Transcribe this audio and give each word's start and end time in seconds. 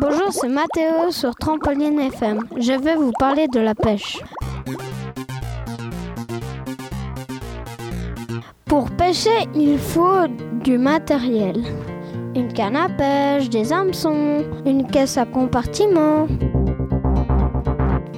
Bonjour, 0.00 0.32
c'est 0.32 0.48
Mathéo 0.48 1.10
sur 1.10 1.34
Trampoline 1.34 2.00
FM. 2.00 2.38
Je 2.56 2.72
vais 2.72 2.96
vous 2.96 3.12
parler 3.18 3.48
de 3.48 3.60
la 3.60 3.74
pêche. 3.74 4.16
Pour 8.64 8.90
pêcher, 8.92 9.46
il 9.54 9.78
faut 9.78 10.26
du 10.64 10.78
matériel. 10.78 11.62
Une 12.34 12.50
canne 12.50 12.76
à 12.76 12.88
pêche, 12.88 13.50
des 13.50 13.74
hameçons, 13.74 14.44
une 14.64 14.86
caisse 14.86 15.18
à 15.18 15.26
compartiment. 15.26 16.26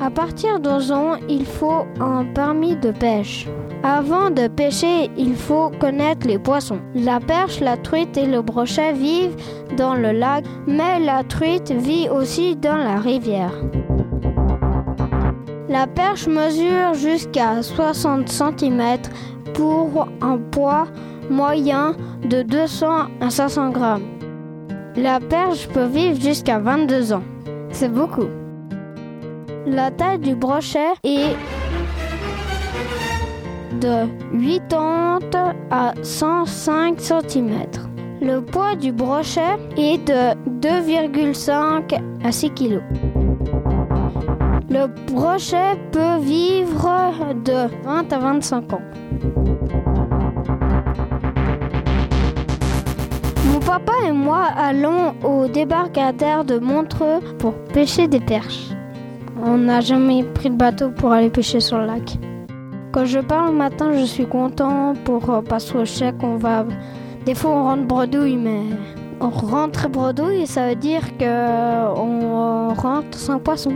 À 0.00 0.10
partir 0.10 0.60
d'11 0.60 0.92
ans, 0.92 1.16
il 1.28 1.44
faut 1.44 1.84
un 1.98 2.24
permis 2.26 2.76
de 2.76 2.92
pêche. 2.92 3.48
Avant 3.84 4.30
de 4.30 4.46
pêcher, 4.46 5.10
il 5.16 5.34
faut 5.34 5.70
connaître 5.80 6.28
les 6.28 6.38
poissons. 6.38 6.78
La 6.94 7.18
perche, 7.18 7.58
la 7.58 7.76
truite 7.76 8.16
et 8.16 8.26
le 8.26 8.40
brochet 8.40 8.92
vivent 8.92 9.36
dans 9.76 9.94
le 9.94 10.12
lac, 10.12 10.44
mais 10.68 11.00
la 11.00 11.24
truite 11.24 11.72
vit 11.72 12.08
aussi 12.08 12.54
dans 12.54 12.76
la 12.76 13.00
rivière. 13.00 13.52
La 15.68 15.88
perche 15.88 16.28
mesure 16.28 16.94
jusqu'à 16.94 17.60
60 17.62 18.28
cm 18.28 18.98
pour 19.54 20.06
un 20.20 20.38
poids 20.38 20.86
moyen 21.28 21.96
de 22.24 22.42
200 22.42 22.86
à 23.20 23.30
500 23.30 23.70
grammes. 23.70 24.06
La 24.94 25.18
perche 25.18 25.66
peut 25.68 25.86
vivre 25.86 26.20
jusqu'à 26.20 26.58
22 26.60 27.14
ans. 27.14 27.22
C'est 27.70 27.92
beaucoup. 27.92 28.28
La 29.66 29.90
taille 29.90 30.18
du 30.18 30.34
brochet 30.34 30.92
est 31.04 31.34
de 33.82 34.06
80 34.68 35.54
à 35.72 35.92
105 36.02 37.00
cm. 37.00 37.50
Le 38.20 38.40
poids 38.40 38.76
du 38.76 38.92
brochet 38.92 39.58
est 39.76 39.98
de 40.06 40.34
2,5 40.60 42.00
à 42.24 42.30
6 42.30 42.50
kg. 42.50 42.80
Le 44.70 44.86
brochet 45.12 45.76
peut 45.90 46.18
vivre 46.20 47.34
de 47.44 47.68
20 47.84 48.12
à 48.12 48.18
25 48.18 48.72
ans. 48.72 48.82
Mon 53.52 53.58
papa 53.58 53.92
et 54.06 54.12
moi 54.12 54.44
allons 54.56 55.14
au 55.24 55.48
débarcadère 55.48 56.44
de 56.44 56.58
Montreux 56.58 57.18
pour 57.40 57.54
pêcher 57.74 58.06
des 58.06 58.20
perches. 58.20 58.68
On 59.44 59.58
n'a 59.58 59.80
jamais 59.80 60.22
pris 60.22 60.50
de 60.50 60.56
bateau 60.56 60.90
pour 60.90 61.10
aller 61.10 61.30
pêcher 61.30 61.58
sur 61.58 61.78
le 61.78 61.86
lac. 61.86 62.16
Quand 62.92 63.06
je 63.06 63.20
pars 63.20 63.46
le 63.46 63.56
matin, 63.56 63.92
je 63.94 64.04
suis 64.04 64.26
content 64.26 64.92
pour 65.04 65.42
passer 65.44 65.76
au 65.76 65.86
chèque. 65.86 66.22
On 66.22 66.36
va, 66.36 66.66
des 67.24 67.34
fois, 67.34 67.50
on 67.52 67.64
rentre 67.64 67.84
bredouille, 67.84 68.36
mais 68.36 68.60
on 69.18 69.30
rentre 69.30 69.88
bredouille, 69.88 70.46
ça 70.46 70.68
veut 70.68 70.74
dire 70.74 71.16
que 71.16 71.24
euh, 71.24 72.68
rentre 72.74 73.16
sans 73.16 73.38
poisson. 73.38 73.72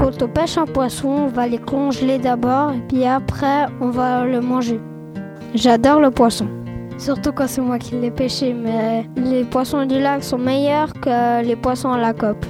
Quand 0.00 0.20
on 0.20 0.28
pêche 0.28 0.58
un 0.58 0.64
poisson, 0.64 1.08
on 1.08 1.26
va 1.28 1.46
les 1.46 1.58
congeler 1.58 2.18
d'abord 2.18 2.72
et 2.72 2.82
puis 2.88 3.04
après, 3.04 3.66
on 3.80 3.90
va 3.90 4.24
le 4.24 4.40
manger. 4.40 4.80
J'adore 5.54 6.00
le 6.00 6.10
poisson. 6.10 6.48
Surtout 6.98 7.30
quand 7.30 7.46
c'est 7.46 7.60
moi 7.60 7.78
qui 7.78 7.94
l'ai 7.94 8.10
pêché, 8.10 8.52
mais 8.52 9.06
les 9.16 9.44
poissons 9.44 9.86
du 9.86 10.00
lac 10.00 10.24
sont 10.24 10.38
meilleurs 10.38 10.92
que 10.94 11.44
les 11.44 11.54
poissons 11.54 11.92
à 11.92 11.98
la 11.98 12.12
cope. 12.12 12.44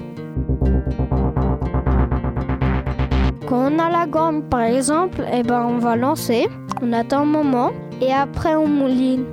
Quand 3.49 3.73
on 3.73 3.79
a 3.79 3.89
la 3.89 4.05
gomme, 4.05 4.43
par 4.43 4.61
exemple, 4.61 5.25
eh 5.33 5.43
ben, 5.43 5.65
on 5.67 5.79
va 5.79 5.97
lancer, 5.97 6.47
on 6.83 6.93
attend 6.93 7.21
un 7.21 7.25
moment 7.25 7.71
et 7.99 8.13
après 8.13 8.55
on 8.55 8.69
mouline. 8.69 9.25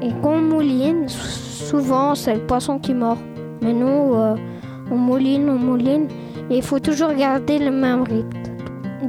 Et 0.00 0.10
quand 0.22 0.34
on 0.34 0.40
mouline, 0.40 1.08
souvent 1.08 2.14
c'est 2.14 2.34
le 2.34 2.46
poisson 2.46 2.78
qui 2.78 2.94
mord. 2.94 3.18
Mais 3.60 3.72
nous, 3.72 4.14
euh, 4.14 4.36
on 4.92 4.94
mouline, 4.94 5.50
on 5.50 5.58
mouline 5.58 6.06
et 6.48 6.58
il 6.58 6.62
faut 6.62 6.78
toujours 6.78 7.12
garder 7.14 7.58
le 7.58 7.72
même 7.72 8.04
rythme. 8.04 8.38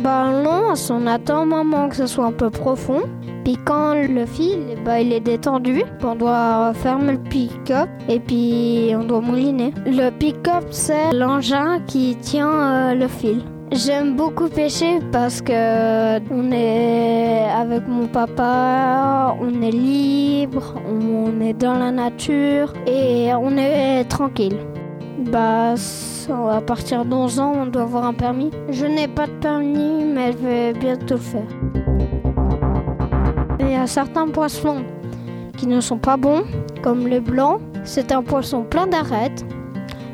Ben, 0.02 0.32
on 0.34 0.44
lance, 0.44 0.90
on 0.90 1.06
attend 1.06 1.42
un 1.42 1.46
moment 1.46 1.88
que 1.88 1.96
ce 1.96 2.08
soit 2.08 2.26
un 2.26 2.32
peu 2.32 2.50
profond. 2.50 3.04
Puis 3.44 3.60
quand 3.64 3.94
le 3.94 4.26
fil 4.26 4.58
eh 4.72 4.76
ben, 4.84 4.98
il 4.98 5.14
est 5.14 5.20
détendu, 5.20 5.84
on 6.04 6.16
doit 6.16 6.74
fermer 6.74 7.12
le 7.12 7.20
pick-up 7.20 7.90
et 8.10 8.20
puis 8.20 8.92
on 8.96 9.04
doit 9.04 9.22
mouliner. 9.22 9.72
Le 9.86 10.10
pick-up 10.10 10.66
c'est 10.72 11.14
l'engin 11.14 11.80
qui 11.86 12.16
tient 12.16 12.50
euh, 12.50 12.96
le 12.96 13.08
fil. 13.08 13.44
J'aime 13.72 14.16
beaucoup 14.16 14.48
pêcher 14.48 15.00
parce 15.12 15.42
que 15.42 16.20
on 16.32 16.52
est 16.52 17.50
avec 17.52 17.86
mon 17.88 18.08
papa, 18.08 19.36
on 19.42 19.62
est 19.62 19.72
libre, 19.72 20.76
on 20.90 21.42
est 21.42 21.54
dans 21.54 21.78
la 21.78 21.92
nature 21.92 22.74
et 22.88 23.34
on 23.34 23.58
est 23.58 24.06
tranquille. 24.06 24.58
Bah, 25.20 25.74
à 26.50 26.62
partir 26.62 27.04
d'11 27.04 27.40
ans, 27.40 27.54
on 27.56 27.66
doit 27.66 27.82
avoir 27.82 28.06
un 28.06 28.14
permis. 28.14 28.52
Je 28.70 28.86
n'ai 28.86 29.08
pas 29.08 29.28
de 29.28 29.34
permis, 29.34 30.06
mais 30.06 30.32
je 30.32 30.38
vais 30.38 30.74
bientôt 30.74 31.16
le 31.16 31.20
faire. 31.20 31.48
Il 33.60 33.72
y 33.72 33.76
a 33.76 33.86
certains 33.86 34.28
poissons 34.30 34.84
qui 35.58 35.68
ne 35.68 35.82
sont 35.82 35.98
pas 35.98 36.16
bons, 36.16 36.44
comme 36.82 37.08
le 37.08 37.20
blanc. 37.20 37.60
C'est 37.84 38.14
un 38.14 38.24
poisson 38.24 38.64
plein 38.64 38.88
d'arêtes. 38.88 39.46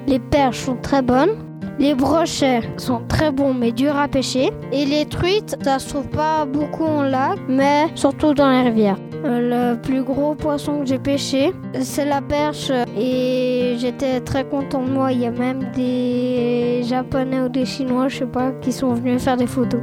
Les 0.08 0.20
perches 0.20 0.60
sont 0.60 0.78
très 0.78 1.02
bonnes. 1.02 1.36
Les 1.80 1.96
brochets 1.96 2.62
sont 2.78 3.02
très 3.08 3.32
bons 3.32 3.54
mais 3.54 3.72
durs 3.72 3.98
à 3.98 4.08
pêcher. 4.08 4.52
Et 4.72 4.86
les 4.86 5.06
truites, 5.06 5.58
ça 5.64 5.80
se 5.80 5.90
trouve 5.90 6.08
pas 6.08 6.46
beaucoup 6.46 6.86
en 6.86 7.04
lac, 7.04 7.40
mais 7.48 7.88
surtout 7.96 8.34
dans 8.34 8.50
les 8.50 8.62
rivières. 8.62 8.98
Euh, 9.26 9.74
le 9.74 9.82
plus 9.82 10.04
gros 10.04 10.36
poisson 10.36 10.82
que 10.82 10.86
j'ai 10.86 11.00
pêché, 11.00 11.54
c'est 11.82 12.06
la 12.06 12.22
perche 12.22 12.72
et 12.98 13.76
j'étais 13.78 14.20
très 14.20 14.44
content 14.44 14.84
de 14.84 14.90
moi. 14.90 15.14
Il 15.14 15.22
y 15.22 15.26
a 15.26 15.32
même 15.32 15.72
des 15.74 16.84
Japonais 16.84 17.42
ou 17.42 17.50
des 17.50 17.66
Chinois, 17.66 18.10
je 18.10 18.20
sais 18.20 18.26
pas, 18.26 18.52
qui 18.62 18.72
sont 18.72 18.94
venus 18.94 19.24
faire 19.24 19.38
des 19.38 19.48
photos. 19.48 19.82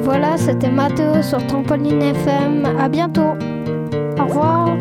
Voilà, 0.00 0.36
c'était 0.36 0.70
Mathéo 0.70 1.22
sur 1.22 1.44
Trampoline 1.46 2.00
FM. 2.00 2.64
À 2.78 2.88
bientôt. 2.88 3.32
Au 4.20 4.24
revoir. 4.24 4.76